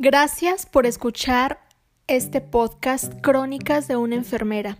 [0.00, 1.58] Gracias por escuchar
[2.06, 4.78] este podcast Crónicas de una enfermera.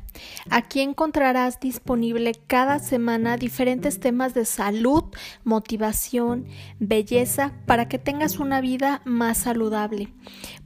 [0.48, 5.06] Aquí encontrarás disponible cada semana diferentes temas de salud,
[5.42, 6.46] motivación,
[6.78, 10.14] belleza para que tengas una vida más saludable.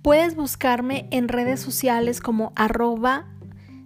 [0.03, 3.29] Puedes buscarme en redes sociales como arroba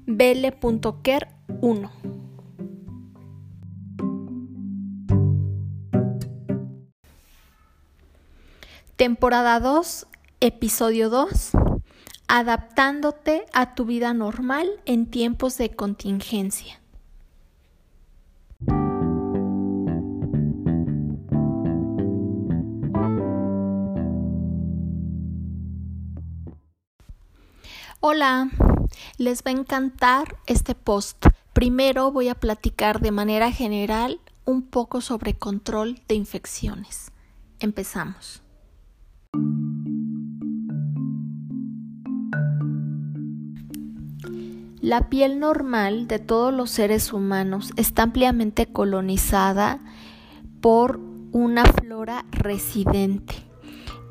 [0.04, 1.90] bele.ker1.
[8.96, 10.08] Temporada 2
[10.46, 11.50] Episodio 2.
[12.28, 16.80] Adaptándote a tu vida normal en tiempos de contingencia.
[27.98, 28.48] Hola,
[29.18, 31.26] les va a encantar este post.
[31.54, 37.10] Primero voy a platicar de manera general un poco sobre control de infecciones.
[37.58, 38.45] Empezamos.
[44.86, 49.80] La piel normal de todos los seres humanos está ampliamente colonizada
[50.60, 51.00] por
[51.32, 53.34] una flora residente.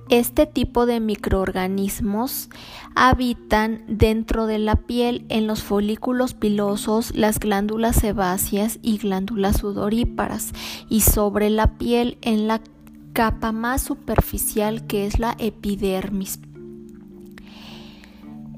[0.09, 2.49] Este tipo de microorganismos
[2.93, 10.51] habitan dentro de la piel en los folículos pilosos, las glándulas sebáceas y glándulas sudoríparas
[10.89, 12.59] y sobre la piel en la
[13.13, 16.41] capa más superficial que es la epidermis.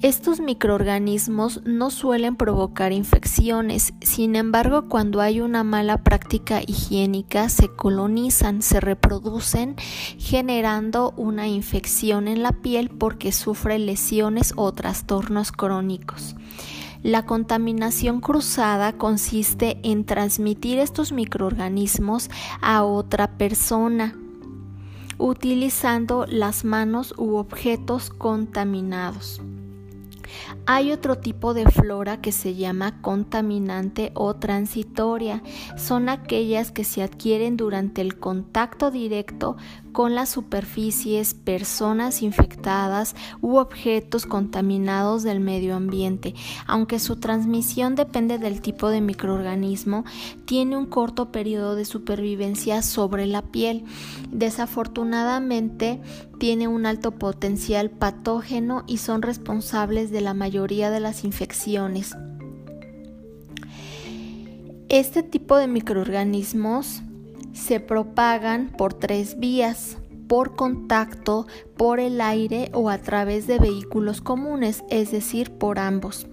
[0.03, 7.70] Estos microorganismos no suelen provocar infecciones, sin embargo cuando hay una mala práctica higiénica se
[7.70, 9.76] colonizan, se reproducen
[10.20, 16.36] generando una infección en la piel porque sufre lesiones o trastornos crónicos.
[17.02, 22.30] La contaminación cruzada consiste en transmitir estos microorganismos
[22.61, 24.16] a otra persona
[25.17, 29.42] utilizando las manos u objetos contaminados.
[30.65, 35.43] Hay otro tipo de flora que se llama contaminante o transitoria.
[35.77, 39.58] Son aquellas que se adquieren durante el contacto directo
[39.97, 46.35] con las superficies, personas infectadas u objetos contaminados del medio ambiente.
[46.67, 50.05] Aunque su transmisión depende del tipo de microorganismo,
[50.45, 53.85] tiene un corto periodo de supervivencia sobre la piel.
[54.31, 55.99] Desafortunadamente,
[56.37, 62.15] tiene un alto potencial patógeno y son responsables de la mayoría de las infecciones.
[64.89, 67.02] Este tipo de microorganismos
[67.58, 69.98] se propagan por tres vías,
[70.28, 76.28] por contacto, por el aire o a través de vehículos comunes, es decir, por ambos.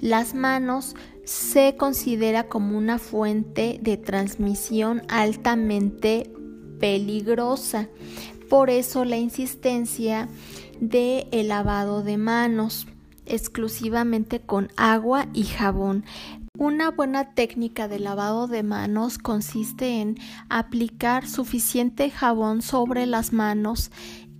[0.00, 0.94] Las manos
[1.24, 6.30] se considera como una fuente de transmisión altamente
[6.78, 7.88] peligrosa.
[8.48, 10.28] Por eso la insistencia
[10.80, 12.86] de el lavado de manos
[13.26, 16.04] exclusivamente con agua y jabón.
[16.58, 20.18] Una buena técnica de lavado de manos consiste en
[20.48, 23.92] aplicar suficiente jabón sobre las manos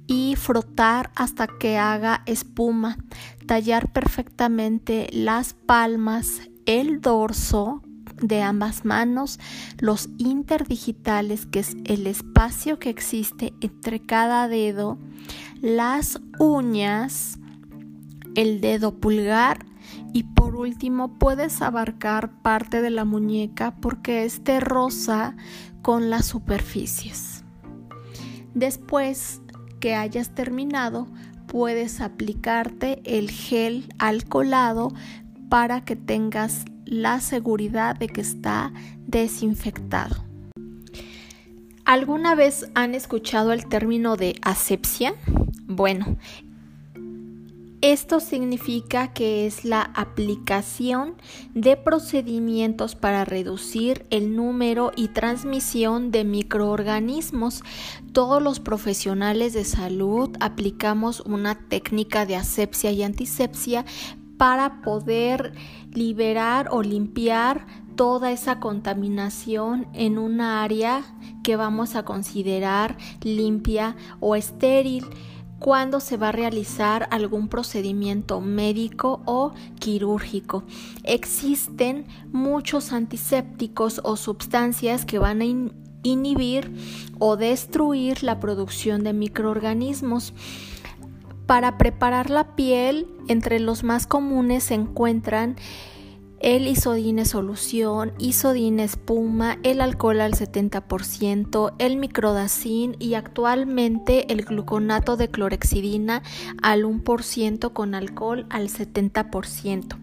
[0.09, 2.99] y frotar hasta que haga espuma,
[3.47, 7.81] tallar perfectamente las palmas, el dorso
[8.21, 9.39] de ambas manos,
[9.79, 14.99] los interdigitales, que es el espacio que existe entre cada dedo,
[15.63, 17.39] las uñas,
[18.35, 19.70] el dedo pulgar
[20.13, 25.37] y por último puedes abarcar parte de la muñeca porque esté rosa
[25.83, 27.45] con las superficies.
[28.55, 29.41] Después
[29.81, 31.07] que hayas terminado,
[31.47, 34.93] puedes aplicarte el gel alcoholado
[35.49, 38.73] para que tengas la seguridad de que está
[39.07, 40.25] desinfectado.
[41.85, 45.15] ¿Alguna vez han escuchado el término de asepsia?
[45.67, 46.19] Bueno,
[47.83, 51.15] esto significa que es la aplicación
[51.55, 57.63] de procedimientos para reducir el número y transmisión de microorganismos.
[58.13, 63.87] Todos los profesionales de salud aplicamos una técnica de asepsia y antisepsia
[64.37, 65.53] para poder
[65.93, 67.67] liberar o limpiar
[67.97, 71.03] toda esa contaminación en un área
[71.43, 75.05] que vamos a considerar limpia o estéril
[75.61, 80.65] cuando se va a realizar algún procedimiento médico o quirúrgico.
[81.05, 85.45] Existen muchos antisépticos o sustancias que van a
[86.03, 86.75] inhibir
[87.19, 90.33] o destruir la producción de microorganismos.
[91.47, 95.57] Para preparar la piel, entre los más comunes se encuentran
[96.41, 105.17] el isodine solución, isodine espuma, el alcohol al 70%, el microdacin y actualmente el gluconato
[105.17, 106.23] de clorexidina
[106.63, 109.99] al 1% con alcohol al 70%.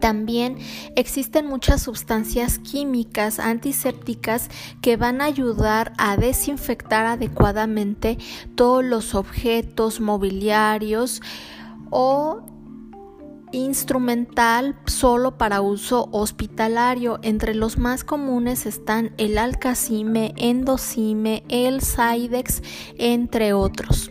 [0.00, 0.58] También
[0.94, 4.48] existen muchas sustancias químicas antisépticas
[4.80, 8.16] que van a ayudar a desinfectar adecuadamente
[8.54, 11.20] todos los objetos mobiliarios
[11.90, 12.42] o
[13.52, 17.18] instrumental solo para uso hospitalario.
[17.22, 22.62] Entre los más comunes están el alcacime, endocime, el Cydex,
[22.98, 24.10] entre otros.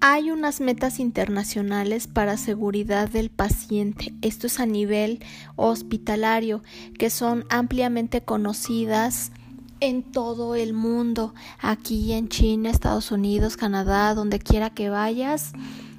[0.00, 5.18] Hay unas metas internacionales para seguridad del paciente, esto es a nivel
[5.56, 6.62] hospitalario,
[6.98, 9.32] que son ampliamente conocidas
[9.80, 15.52] en todo el mundo, aquí en China, Estados Unidos, Canadá, donde quiera que vayas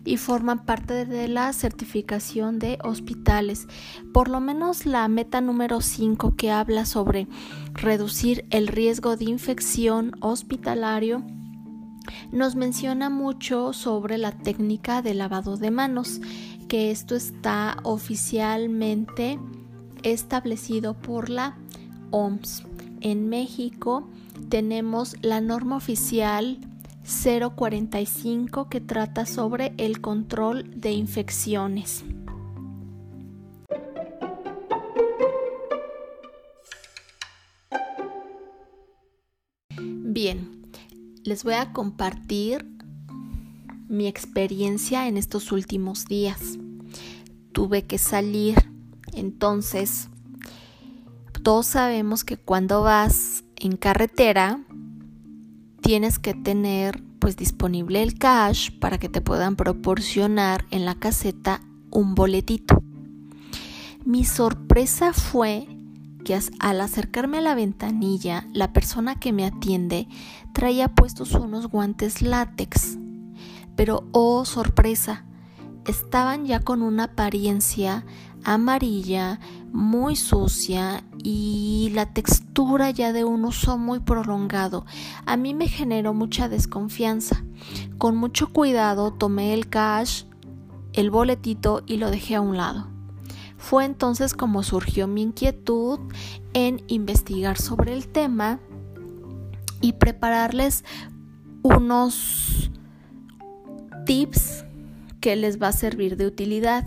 [0.09, 3.67] y forman parte de la certificación de hospitales.
[4.11, 7.27] Por lo menos la meta número 5 que habla sobre
[7.73, 11.23] reducir el riesgo de infección hospitalario
[12.31, 16.21] nos menciona mucho sobre la técnica de lavado de manos,
[16.67, 19.37] que esto está oficialmente
[20.01, 21.55] establecido por la
[22.09, 22.63] OMS.
[23.01, 24.09] En México
[24.49, 26.57] tenemos la norma oficial
[27.09, 32.03] 045 que trata sobre el control de infecciones.
[40.11, 40.71] Bien,
[41.23, 42.65] les voy a compartir
[43.87, 46.57] mi experiencia en estos últimos días.
[47.53, 48.55] Tuve que salir,
[49.13, 50.09] entonces
[51.41, 54.61] todos sabemos que cuando vas en carretera
[55.89, 61.61] tienes que tener pues disponible el cash para que te puedan proporcionar en la caseta
[61.89, 62.83] un boletito.
[64.05, 65.67] Mi sorpresa fue
[66.23, 70.07] que al acercarme a la ventanilla, la persona que me atiende
[70.53, 72.99] traía puestos unos guantes látex.
[73.75, 75.25] Pero oh sorpresa,
[75.87, 78.05] estaban ya con una apariencia
[78.43, 79.39] amarilla,
[79.71, 84.85] muy sucia y la textura ya de un uso muy prolongado.
[85.25, 87.43] A mí me generó mucha desconfianza.
[87.97, 90.23] Con mucho cuidado tomé el cash,
[90.93, 92.87] el boletito y lo dejé a un lado.
[93.57, 95.99] Fue entonces como surgió mi inquietud
[96.53, 98.59] en investigar sobre el tema
[99.81, 100.85] y prepararles
[101.61, 102.71] unos
[104.05, 104.65] tips
[105.19, 106.85] que les va a servir de utilidad.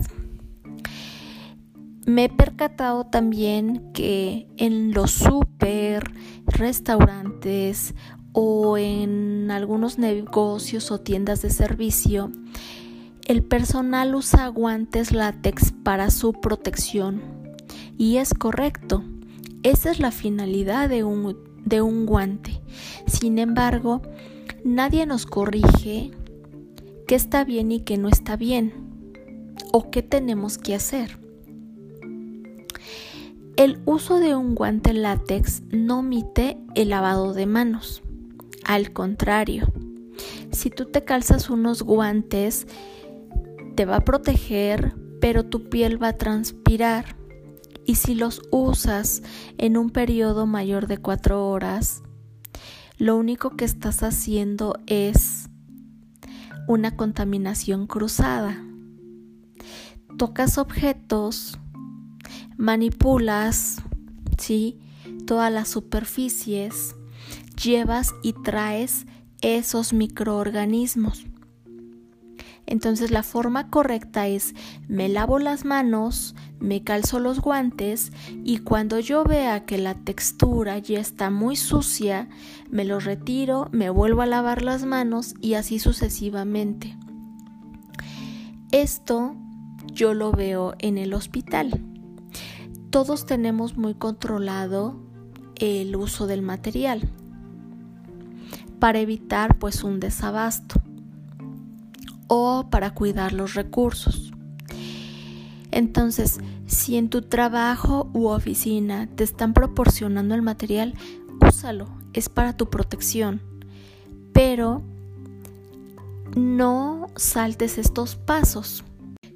[2.05, 6.11] Me he percatado también que en los super
[6.45, 7.95] restaurantes
[8.33, 12.29] o en algunos negocios o tiendas de servicio,
[13.25, 17.21] el personal usa guantes látex para su protección.
[17.97, 19.03] Y es correcto,
[19.61, 22.59] esa es la finalidad de un, de un guante.
[23.07, 24.01] Sin embargo,
[24.65, 26.11] nadie nos corrige
[27.07, 28.73] qué está bien y qué no está bien
[29.71, 31.22] o qué tenemos que hacer.
[33.55, 38.01] El uso de un guante látex no omite el lavado de manos.
[38.65, 39.71] Al contrario,
[40.51, 42.65] si tú te calzas unos guantes,
[43.75, 47.15] te va a proteger, pero tu piel va a transpirar.
[47.85, 49.21] Y si los usas
[49.59, 52.01] en un periodo mayor de cuatro horas,
[52.97, 55.49] lo único que estás haciendo es
[56.67, 58.65] una contaminación cruzada.
[60.17, 61.59] Tocas objetos
[62.57, 63.81] manipulas,
[64.37, 64.79] ¿sí?
[65.25, 66.95] Todas las superficies,
[67.61, 69.05] llevas y traes
[69.41, 71.25] esos microorganismos.
[72.65, 74.55] Entonces la forma correcta es
[74.87, 80.77] me lavo las manos, me calzo los guantes y cuando yo vea que la textura
[80.79, 82.29] ya está muy sucia,
[82.69, 86.95] me los retiro, me vuelvo a lavar las manos y así sucesivamente.
[88.71, 89.35] Esto
[89.91, 91.92] yo lo veo en el hospital
[92.93, 94.93] todos tenemos muy controlado
[95.55, 97.09] el uso del material
[98.77, 100.79] para evitar pues un desabasto
[102.27, 104.31] o para cuidar los recursos.
[105.71, 110.93] Entonces, si en tu trabajo u oficina te están proporcionando el material,
[111.41, 113.41] úsalo, es para tu protección.
[114.33, 114.83] Pero
[116.35, 118.83] no saltes estos pasos.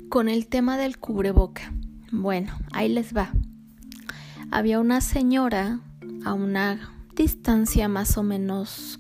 [0.10, 1.74] Con el tema del cubreboca.
[2.12, 3.32] Bueno, ahí les va
[4.52, 5.80] había una señora
[6.24, 9.00] a una distancia más o menos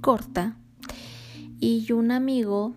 [0.00, 0.56] corta
[1.60, 2.74] y un amigo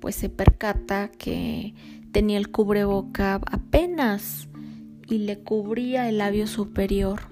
[0.00, 1.74] pues se percata que
[2.12, 4.48] tenía el cubreboca apenas
[5.08, 7.22] y le cubría el labio superior.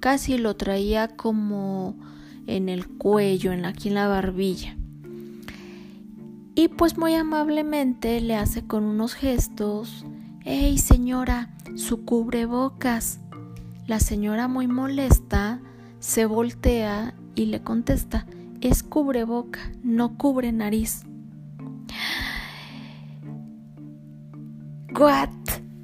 [0.00, 1.96] Casi lo traía como
[2.46, 4.76] en el cuello, en aquí en la barbilla.
[6.54, 10.04] Y pues muy amablemente le hace con unos gestos,
[10.44, 11.50] ¡Ey señora!
[11.76, 13.20] Su cubrebocas.
[13.90, 15.60] La señora muy molesta
[15.98, 18.24] se voltea y le contesta,
[18.60, 21.02] es cubreboca, no cubre nariz.
[24.96, 25.30] ¿What?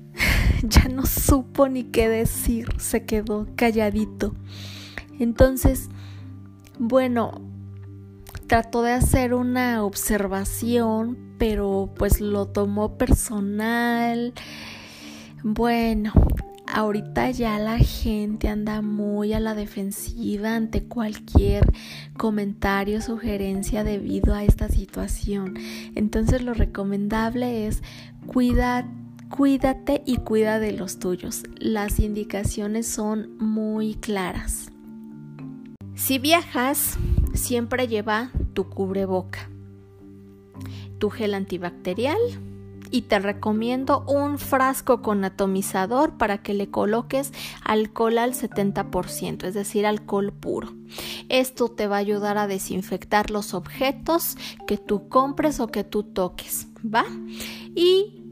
[0.63, 4.37] ya no supo ni qué decir, se quedó calladito.
[5.19, 5.89] Entonces,
[6.79, 7.41] bueno,
[8.47, 14.33] trató de hacer una observación, pero pues lo tomó personal.
[15.43, 16.13] Bueno,
[16.69, 21.65] ahorita ya la gente anda muy a la defensiva ante cualquier
[22.17, 25.55] comentario, sugerencia debido a esta situación.
[25.95, 27.83] Entonces lo recomendable es
[28.27, 28.87] cuidar
[29.29, 31.43] Cuídate y cuida de los tuyos.
[31.59, 34.71] Las indicaciones son muy claras.
[35.97, 36.97] Si viajas,
[37.35, 39.51] siempre lleva tu cubreboca,
[40.99, 42.19] tu gel antibacterial
[42.91, 47.33] y te recomiendo un frasco con atomizador para que le coloques
[47.65, 50.75] alcohol al 70%, es decir, alcohol puro.
[51.29, 56.03] Esto te va a ayudar a desinfectar los objetos que tú compres o que tú
[56.03, 57.05] toques, ¿va?
[57.75, 58.23] Y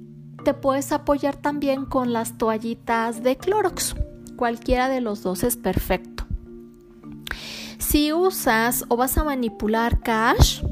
[0.44, 3.96] te puedes apoyar también con las toallitas de Clorox.
[4.36, 6.26] Cualquiera de los dos es perfecto.
[7.78, 10.62] Si usas o vas a manipular cash,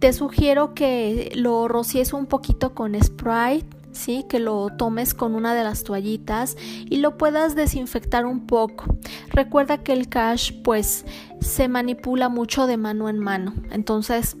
[0.00, 4.24] te sugiero que lo rocíes un poquito con Sprite, ¿sí?
[4.28, 6.56] que lo tomes con una de las toallitas
[6.88, 8.96] y lo puedas desinfectar un poco.
[9.28, 11.04] Recuerda que el cash pues
[11.40, 14.38] se manipula mucho de mano en mano, entonces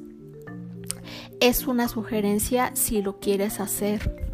[1.40, 4.30] es una sugerencia si lo quieres hacer.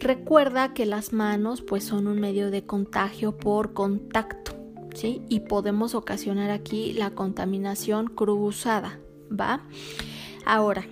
[0.00, 4.52] Recuerda que las manos pues son un medio de contagio por contacto,
[4.94, 5.22] ¿sí?
[5.28, 8.98] Y podemos ocasionar aquí la contaminación cruzada,
[9.30, 9.62] ¿va?
[10.46, 10.86] Ahora,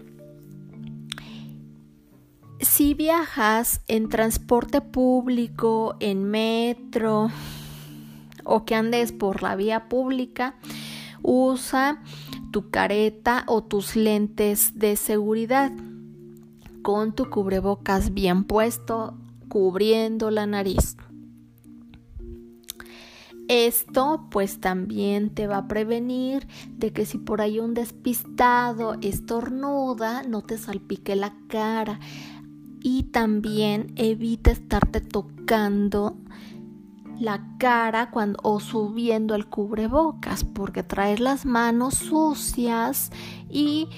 [2.58, 7.30] si viajas en transporte público, en metro
[8.42, 10.56] o que andes por la vía pública,
[11.22, 12.02] usa
[12.50, 15.70] tu careta o tus lentes de seguridad
[16.82, 19.14] con tu cubrebocas bien puesto,
[19.48, 20.96] cubriendo la nariz.
[23.48, 30.22] Esto pues también te va a prevenir de que si por ahí un despistado estornuda,
[30.22, 32.00] no te salpique la cara.
[32.80, 36.16] Y también evita estarte tocando
[37.18, 43.10] la cara cuando, o subiendo el cubrebocas porque traes las manos sucias
[43.48, 43.88] y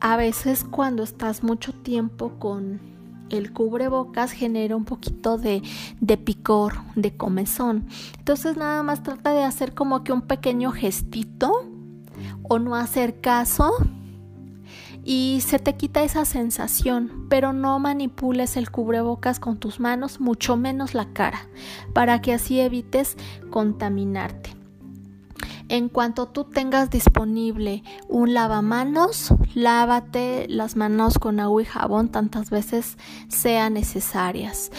[0.00, 2.91] a veces cuando estás mucho tiempo con
[3.32, 5.62] el cubrebocas genera un poquito de,
[6.00, 7.86] de, picor, de comezón.
[8.18, 11.66] Entonces nada más trata de hacer como que un pequeño gestito
[12.42, 13.72] o no hacer caso
[15.04, 20.56] y se te quita esa sensación, pero no manipules el cubrebocas con tus manos, mucho
[20.56, 21.48] menos la cara,
[21.92, 23.16] para que así evites
[23.50, 24.61] contaminarte.
[25.72, 32.50] En cuanto tú tengas disponible un lavamanos, lávate las manos con agua y jabón tantas
[32.50, 32.98] veces
[33.28, 34.70] sean necesarias.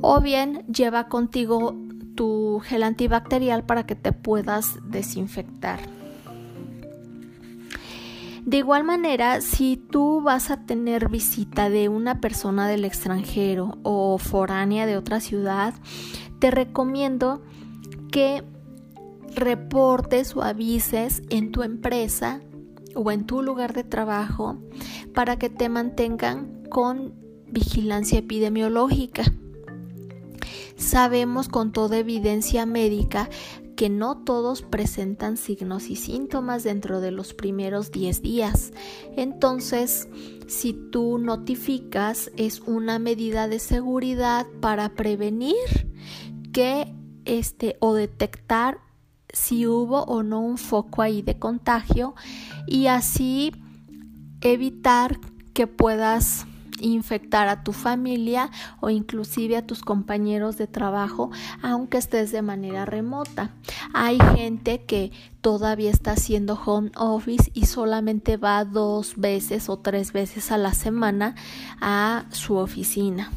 [0.00, 1.76] O bien lleva contigo
[2.14, 5.78] tu gel antibacterial para que te puedas desinfectar.
[8.46, 14.16] De igual manera, si tú vas a tener visita de una persona del extranjero o
[14.16, 15.74] foránea de otra ciudad,
[16.38, 17.42] te recomiendo
[18.10, 18.42] que
[19.34, 22.40] reportes o avises en tu empresa
[22.94, 24.58] o en tu lugar de trabajo
[25.14, 27.14] para que te mantengan con
[27.46, 29.24] vigilancia epidemiológica.
[30.76, 33.28] Sabemos con toda evidencia médica
[33.76, 38.72] que no todos presentan signos y síntomas dentro de los primeros 10 días.
[39.16, 40.08] Entonces,
[40.46, 45.54] si tú notificas, es una medida de seguridad para prevenir
[46.52, 46.92] que
[47.24, 48.80] este o detectar
[49.32, 52.14] si hubo o no un foco ahí de contagio
[52.66, 53.52] y así
[54.40, 55.18] evitar
[55.52, 56.46] que puedas
[56.80, 61.30] infectar a tu familia o inclusive a tus compañeros de trabajo
[61.62, 63.50] aunque estés de manera remota.
[63.92, 70.12] Hay gente que todavía está haciendo home office y solamente va dos veces o tres
[70.12, 71.34] veces a la semana
[71.80, 73.30] a su oficina.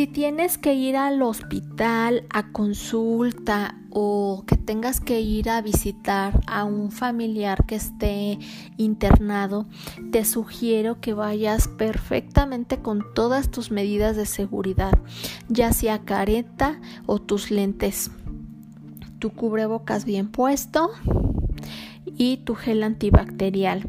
[0.00, 6.40] Si tienes que ir al hospital a consulta o que tengas que ir a visitar
[6.46, 8.38] a un familiar que esté
[8.78, 9.66] internado,
[10.10, 14.98] te sugiero que vayas perfectamente con todas tus medidas de seguridad,
[15.50, 18.10] ya sea careta o tus lentes,
[19.18, 20.92] tu cubrebocas bien puesto
[22.06, 23.86] y tu gel antibacterial.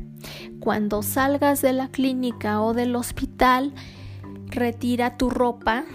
[0.60, 3.74] Cuando salgas de la clínica o del hospital,
[4.52, 5.86] retira tu ropa,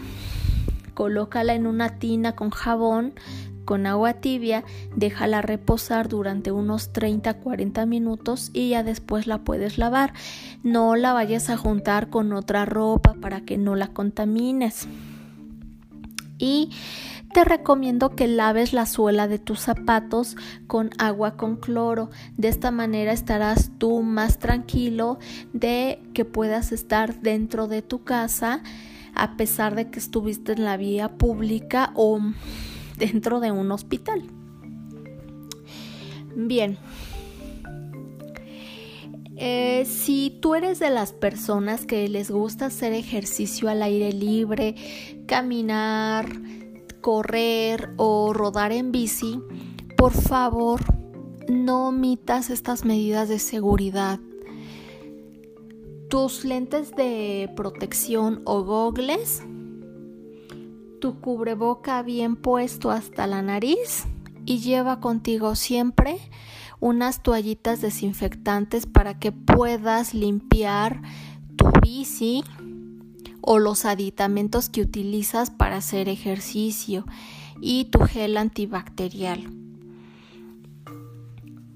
[0.95, 3.15] colócala en una tina con jabón,
[3.67, 10.15] con agua tibia, déjala reposar durante unos 30-40 minutos y ya después la puedes lavar.
[10.63, 14.89] No la vayas a juntar con otra ropa para que no la contamines.
[16.39, 16.71] Y
[17.37, 22.09] te recomiendo que laves la suela de tus zapatos con agua con cloro.
[22.39, 25.19] De esta manera estarás tú más tranquilo
[25.53, 28.63] de que puedas estar dentro de tu casa
[29.15, 32.19] a pesar de que estuviste en la vía pública o
[32.97, 34.23] dentro de un hospital.
[36.35, 36.79] Bien.
[39.37, 44.75] Eh, si tú eres de las personas que les gusta hacer ejercicio al aire libre,
[45.27, 46.31] caminar,
[47.07, 49.41] correr o rodar en bici,
[49.97, 50.81] por favor
[51.49, 54.19] no omitas estas medidas de seguridad.
[56.11, 59.45] Tus lentes de protección o gogles,
[61.01, 64.07] tu cubreboca bien puesto hasta la nariz
[64.45, 66.19] y lleva contigo siempre
[66.81, 71.03] unas toallitas desinfectantes para que puedas limpiar
[71.55, 72.43] tu bici
[73.47, 77.07] o los aditamentos que utilizas para hacer ejercicio
[77.61, 79.49] y tu gel antibacterial.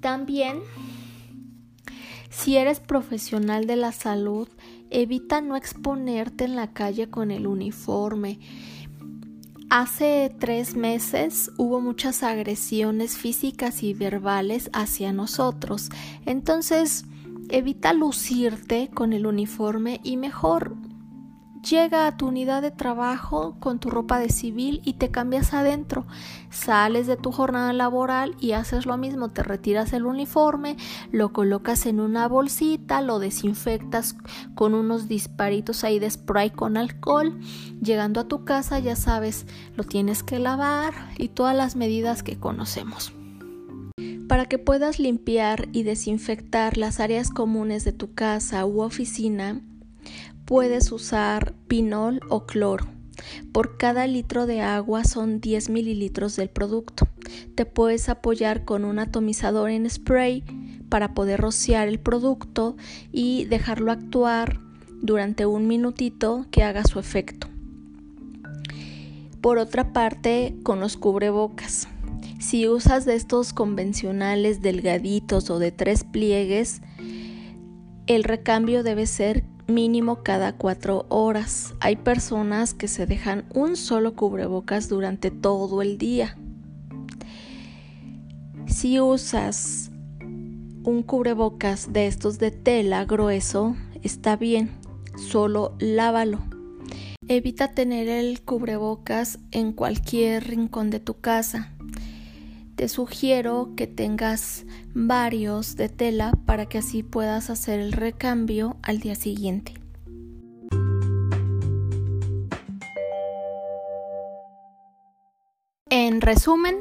[0.01, 0.59] También,
[2.29, 4.49] si eres profesional de la salud,
[4.91, 8.41] evita no exponerte en la calle con el uniforme.
[9.71, 15.91] Hace tres meses hubo muchas agresiones físicas y verbales hacia nosotros.
[16.27, 17.05] Entonces,
[17.49, 20.75] evita lucirte con el uniforme y mejor
[21.69, 26.07] Llega a tu unidad de trabajo con tu ropa de civil y te cambias adentro.
[26.49, 29.29] Sales de tu jornada laboral y haces lo mismo.
[29.29, 30.79] Te retiras el uniforme,
[31.13, 34.17] lo colocas en una bolsita, lo desinfectas
[34.55, 37.39] con unos disparitos ahí de spray con alcohol.
[37.83, 42.39] Llegando a tu casa ya sabes, lo tienes que lavar y todas las medidas que
[42.39, 43.13] conocemos.
[44.29, 49.61] Para que puedas limpiar y desinfectar las áreas comunes de tu casa u oficina,
[50.51, 52.89] puedes usar pinol o cloro.
[53.53, 57.07] Por cada litro de agua son 10 mililitros del producto.
[57.55, 60.43] Te puedes apoyar con un atomizador en spray
[60.89, 62.77] para poder rociar el producto
[63.13, 64.59] y dejarlo actuar
[65.01, 67.47] durante un minutito que haga su efecto.
[69.41, 71.87] Por otra parte, con los cubrebocas.
[72.41, 76.83] Si usas de estos convencionales delgaditos o de tres pliegues,
[78.09, 81.75] el recambio debe ser mínimo cada cuatro horas.
[81.81, 86.37] Hay personas que se dejan un solo cubrebocas durante todo el día.
[88.67, 89.91] Si usas
[90.85, 94.71] un cubrebocas de estos de tela grueso, está bien,
[95.17, 96.41] solo lávalo.
[97.29, 101.75] Evita tener el cubrebocas en cualquier rincón de tu casa
[102.81, 104.65] te sugiero que tengas
[104.95, 109.75] varios de tela para que así puedas hacer el recambio al día siguiente.
[115.91, 116.77] En resumen,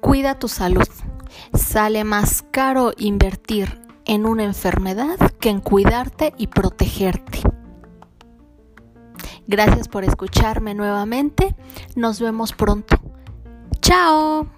[0.00, 0.88] cuida tu salud.
[1.52, 7.42] Sale más caro invertir en una enfermedad que en cuidarte y protegerte.
[9.46, 11.54] Gracias por escucharme nuevamente.
[11.96, 12.96] Nos vemos pronto.
[13.82, 14.56] Chao.